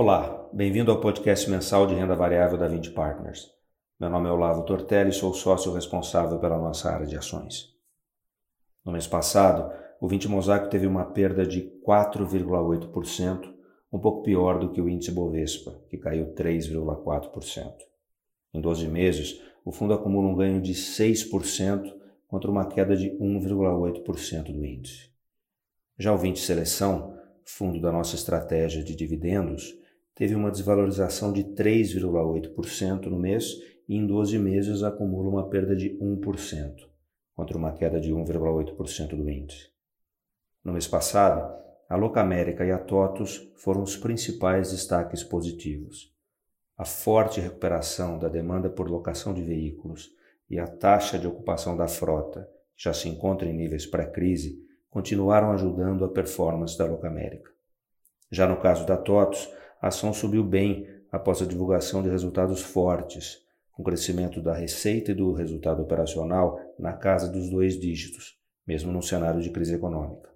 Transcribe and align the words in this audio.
Olá, 0.00 0.48
bem-vindo 0.52 0.92
ao 0.92 1.00
podcast 1.00 1.50
mensal 1.50 1.84
de 1.84 1.92
renda 1.92 2.14
variável 2.14 2.56
da 2.56 2.68
20 2.68 2.92
Partners. 2.92 3.50
Meu 3.98 4.08
nome 4.08 4.28
é 4.28 4.30
Olavo 4.30 4.62
Tortelli 4.62 5.10
e 5.10 5.12
sou 5.12 5.34
sócio 5.34 5.72
responsável 5.72 6.38
pela 6.38 6.56
nossa 6.56 6.88
área 6.88 7.04
de 7.04 7.16
ações. 7.16 7.74
No 8.84 8.92
mês 8.92 9.08
passado, 9.08 9.68
o 10.00 10.06
20 10.06 10.28
Mosaico 10.28 10.68
teve 10.68 10.86
uma 10.86 11.04
perda 11.04 11.44
de 11.44 11.62
4,8%, 11.84 13.52
um 13.92 13.98
pouco 13.98 14.22
pior 14.22 14.60
do 14.60 14.70
que 14.70 14.80
o 14.80 14.88
índice 14.88 15.10
Bovespa, 15.10 15.82
que 15.90 15.98
caiu 15.98 16.32
3,4%. 16.32 17.74
Em 18.54 18.60
12 18.60 18.86
meses, 18.86 19.42
o 19.64 19.72
fundo 19.72 19.94
acumula 19.94 20.28
um 20.28 20.36
ganho 20.36 20.62
de 20.62 20.74
6% 20.74 21.92
contra 22.28 22.48
uma 22.48 22.68
queda 22.68 22.96
de 22.96 23.10
1,8% 23.18 24.52
do 24.52 24.64
índice. 24.64 25.10
Já 25.98 26.14
o 26.14 26.16
20 26.16 26.38
Seleção, 26.38 27.18
fundo 27.44 27.80
da 27.80 27.90
nossa 27.90 28.14
estratégia 28.14 28.84
de 28.84 28.94
dividendos, 28.94 29.76
teve 30.18 30.34
uma 30.34 30.50
desvalorização 30.50 31.32
de 31.32 31.44
3,8% 31.44 33.06
no 33.06 33.16
mês 33.16 33.54
e 33.88 33.94
em 33.94 34.04
12 34.04 34.36
meses 34.36 34.82
acumula 34.82 35.28
uma 35.28 35.48
perda 35.48 35.76
de 35.76 35.96
1%, 35.96 36.74
contra 37.36 37.56
uma 37.56 37.70
queda 37.70 38.00
de 38.00 38.12
1,8% 38.12 39.10
do 39.10 39.30
índice. 39.30 39.68
No 40.64 40.72
mês 40.72 40.88
passado, 40.88 41.56
a 41.88 41.94
Locamérica 41.94 42.66
e 42.66 42.72
a 42.72 42.78
TOTUS 42.80 43.52
foram 43.58 43.84
os 43.84 43.96
principais 43.96 44.72
destaques 44.72 45.22
positivos. 45.22 46.12
A 46.76 46.84
forte 46.84 47.40
recuperação 47.40 48.18
da 48.18 48.28
demanda 48.28 48.68
por 48.68 48.90
locação 48.90 49.32
de 49.32 49.42
veículos 49.42 50.10
e 50.50 50.58
a 50.58 50.66
taxa 50.66 51.16
de 51.16 51.28
ocupação 51.28 51.76
da 51.76 51.86
frota, 51.86 52.50
que 52.76 52.82
já 52.82 52.92
se 52.92 53.08
encontra 53.08 53.48
em 53.48 53.54
níveis 53.54 53.86
pré-crise, 53.86 54.58
continuaram 54.90 55.52
ajudando 55.52 56.04
a 56.04 56.08
performance 56.08 56.76
da 56.76 56.86
Locamérica. 56.86 57.52
Já 58.32 58.48
no 58.48 58.56
caso 58.56 58.84
da 58.84 58.96
TOTUS, 58.96 59.48
a 59.80 59.88
ação 59.88 60.12
subiu 60.12 60.42
bem 60.44 60.86
após 61.10 61.40
a 61.40 61.46
divulgação 61.46 62.02
de 62.02 62.08
resultados 62.08 62.60
fortes, 62.60 63.38
com 63.72 63.82
crescimento 63.82 64.42
da 64.42 64.54
receita 64.54 65.12
e 65.12 65.14
do 65.14 65.32
resultado 65.32 65.82
operacional 65.82 66.58
na 66.78 66.92
casa 66.92 67.28
dos 67.30 67.48
dois 67.48 67.78
dígitos, 67.78 68.36
mesmo 68.66 68.92
num 68.92 69.02
cenário 69.02 69.40
de 69.40 69.50
crise 69.50 69.74
econômica. 69.74 70.28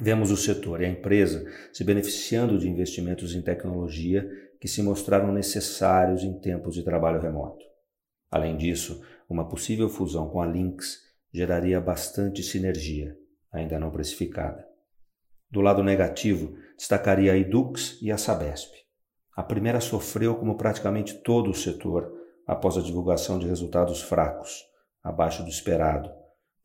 Vemos 0.00 0.30
o 0.30 0.36
setor 0.36 0.80
e 0.80 0.86
a 0.86 0.88
empresa 0.88 1.44
se 1.72 1.84
beneficiando 1.84 2.58
de 2.58 2.68
investimentos 2.68 3.34
em 3.34 3.42
tecnologia 3.42 4.28
que 4.60 4.68
se 4.68 4.82
mostraram 4.82 5.32
necessários 5.32 6.22
em 6.22 6.38
tempos 6.40 6.74
de 6.74 6.82
trabalho 6.82 7.20
remoto. 7.20 7.64
Além 8.30 8.56
disso, 8.56 9.02
uma 9.28 9.48
possível 9.48 9.88
fusão 9.88 10.28
com 10.28 10.40
a 10.40 10.46
Lynx 10.46 11.00
geraria 11.32 11.80
bastante 11.80 12.42
sinergia, 12.42 13.16
ainda 13.50 13.78
não 13.78 13.90
precificada. 13.90 14.71
Do 15.52 15.60
lado 15.60 15.82
negativo, 15.82 16.56
destacaria 16.78 17.34
a 17.34 17.36
Edux 17.36 17.98
e 18.00 18.10
a 18.10 18.16
Sabesp. 18.16 18.72
A 19.36 19.42
primeira 19.42 19.80
sofreu 19.80 20.34
como 20.34 20.56
praticamente 20.56 21.12
todo 21.18 21.50
o 21.50 21.54
setor 21.54 22.10
após 22.46 22.78
a 22.78 22.80
divulgação 22.80 23.38
de 23.38 23.46
resultados 23.46 24.00
fracos, 24.00 24.64
abaixo 25.04 25.42
do 25.42 25.50
esperado, 25.50 26.10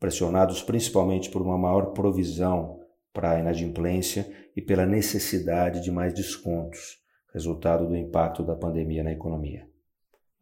pressionados 0.00 0.62
principalmente 0.62 1.28
por 1.28 1.42
uma 1.42 1.58
maior 1.58 1.92
provisão 1.92 2.80
para 3.12 3.32
a 3.32 3.38
inadimplência 3.38 4.26
e 4.56 4.62
pela 4.62 4.86
necessidade 4.86 5.82
de 5.82 5.90
mais 5.90 6.14
descontos, 6.14 6.96
resultado 7.34 7.86
do 7.86 7.94
impacto 7.94 8.42
da 8.42 8.56
pandemia 8.56 9.04
na 9.04 9.12
economia. 9.12 9.68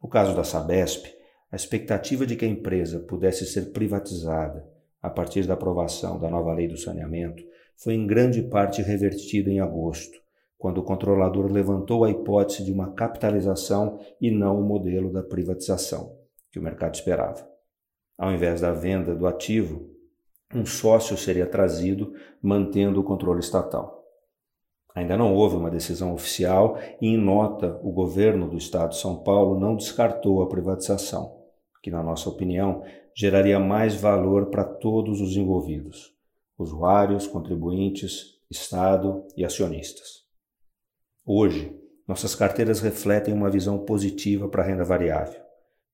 No 0.01 0.07
caso 0.07 0.33
da 0.33 0.45
Sabesp, 0.45 1.05
a 1.51 1.55
expectativa 1.57 2.25
de 2.25 2.37
que 2.37 2.45
a 2.45 2.49
empresa 2.49 3.01
pudesse 3.01 3.45
ser 3.45 3.73
privatizada 3.73 4.65
a 5.01 5.09
partir 5.09 5.45
da 5.45 5.55
aprovação 5.55 6.17
da 6.17 6.29
nova 6.29 6.53
lei 6.53 6.69
do 6.69 6.77
saneamento 6.77 7.43
foi 7.77 7.93
em 7.93 8.07
grande 8.07 8.41
parte 8.41 8.81
revertido 8.81 9.51
em 9.51 9.59
agosto, 9.59 10.19
quando 10.57 10.79
o 10.79 10.83
controlador 10.83 11.51
levantou 11.51 12.03
a 12.03 12.09
hipótese 12.09 12.65
de 12.65 12.71
uma 12.71 12.91
capitalização 12.93 13.99
e 14.19 14.31
não 14.31 14.59
o 14.59 14.63
modelo 14.63 15.13
da 15.13 15.21
privatização, 15.21 16.17
que 16.51 16.57
o 16.57 16.61
mercado 16.61 16.95
esperava. 16.95 17.47
Ao 18.17 18.31
invés 18.31 18.61
da 18.61 18.71
venda 18.71 19.15
do 19.15 19.27
ativo, 19.27 19.91
um 20.55 20.65
sócio 20.65 21.15
seria 21.15 21.45
trazido, 21.45 22.13
mantendo 22.41 22.99
o 22.99 23.03
controle 23.03 23.41
estatal. 23.41 24.03
Ainda 24.95 25.15
não 25.15 25.35
houve 25.35 25.55
uma 25.55 25.69
decisão 25.69 26.11
oficial 26.15 26.79
e, 26.99 27.07
em 27.07 27.17
nota, 27.17 27.79
o 27.83 27.91
governo 27.91 28.49
do 28.49 28.57
estado 28.57 28.91
de 28.91 28.97
São 28.97 29.21
Paulo 29.21 29.59
não 29.59 29.75
descartou 29.75 30.41
a 30.41 30.49
privatização, 30.49 31.37
que, 31.83 31.91
na 31.91 32.01
nossa 32.01 32.27
opinião, 32.27 32.83
geraria 33.15 33.59
mais 33.59 33.93
valor 33.93 34.47
para 34.47 34.63
todos 34.63 35.21
os 35.21 35.37
envolvidos 35.37 36.16
usuários, 36.57 37.27
contribuintes, 37.27 38.37
Estado 38.49 39.27
e 39.35 39.43
acionistas. 39.43 40.25
Hoje, 41.25 41.77
nossas 42.07 42.33
carteiras 42.33 42.79
refletem 42.79 43.33
uma 43.33 43.49
visão 43.49 43.79
positiva 43.79 44.47
para 44.47 44.63
a 44.63 44.65
renda 44.65 44.85
variável, 44.85 45.41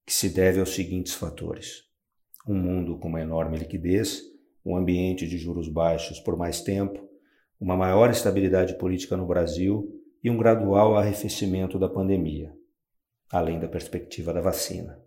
que 0.06 0.13
se 0.13 0.29
deve 0.29 0.59
aos 0.59 0.75
seguintes 0.75 1.16
fatores: 1.16 1.85
um 2.47 2.53
mundo 2.53 3.00
com 3.00 3.07
uma 3.07 3.22
enorme 3.22 3.57
liquidez, 3.57 4.22
um 4.63 4.78
ambiente 4.78 5.28
de 5.28 5.40
juros 5.40 5.68
baixos 5.68 6.19
por 6.19 6.38
mais 6.38 6.62
tempo, 6.62 7.09
uma 7.59 7.75
maior 7.75 8.12
estabilidade 8.12 8.78
política 8.78 9.18
no 9.18 9.25
Brasil 9.25 10.00
e 10.24 10.30
um 10.30 10.38
gradual 10.38 10.95
arrefecimento 10.95 11.80
da 11.80 11.90
pandemia, 11.90 12.56
além 13.31 13.59
da 13.59 13.68
perspectiva 13.68 14.31
da 14.31 14.41
vacina. 14.41 15.01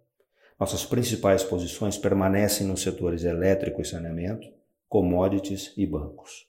Nossas 0.59 0.84
principais 0.84 1.44
posições 1.44 1.97
permanecem 1.97 2.67
nos 2.67 2.83
setores 2.83 3.23
elétrico 3.23 3.81
e 3.81 3.84
saneamento, 3.84 4.56
commodities 4.88 5.72
e 5.76 5.86
bancos. 5.86 6.47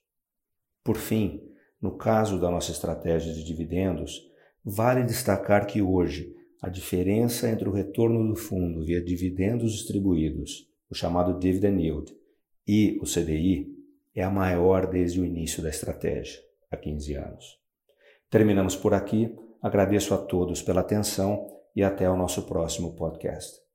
Por 0.84 0.98
fim, 0.98 1.42
no 1.82 1.98
caso 1.98 2.40
da 2.40 2.50
nossa 2.50 2.72
estratégia 2.72 3.34
de 3.34 3.44
dividendos, 3.44 4.30
vale 4.64 5.04
destacar 5.04 5.66
que 5.66 5.82
hoje 5.82 6.36
a 6.62 6.70
diferença 6.70 7.50
entre 7.50 7.70
o 7.70 7.72
retorno 7.72 8.28
do 8.28 8.36
fundo 8.36 8.84
via 8.84 9.02
dividendos 9.02 9.74
distribuídos, 9.74 10.68
o 10.90 10.96
chamado 10.96 11.38
dividend 11.40 11.82
yield, 11.82 12.16
e 12.68 13.00
o 13.02 13.06
CDI 13.06 13.74
é 14.16 14.24
a 14.24 14.30
maior 14.30 14.88
desde 14.88 15.22
o 15.22 15.26
início 15.26 15.62
da 15.62 15.70
estratégia, 15.70 16.42
há 16.72 16.76
15 16.76 17.14
anos. 17.14 17.60
Terminamos 18.30 18.76
por 18.76 18.94
aqui. 18.94 19.34
Agradeço 19.62 20.14
a 20.14 20.18
todos 20.18 20.62
pela 20.62 20.82
atenção 20.82 21.48
e 21.76 21.84
até 21.84 22.10
o 22.10 22.18
nosso 22.18 22.44
próximo 22.44 22.94
podcast. 22.96 23.67